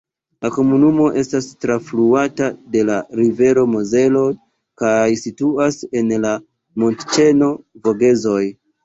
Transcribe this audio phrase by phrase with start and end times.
[0.43, 4.23] La komunumo estas trafluata de la rivero Mozelo
[4.83, 6.33] kaj situas en la
[6.85, 7.51] montĉeno
[7.85, 8.41] Vogezoj.